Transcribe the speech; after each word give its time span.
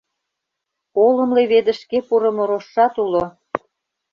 Олым 1.05 1.31
леведышге 1.37 1.99
пурымо 2.07 2.43
рожшат 2.49 2.93
уло. 3.03 3.25